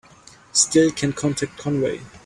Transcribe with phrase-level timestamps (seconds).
[0.51, 2.01] Still can't contact Conway.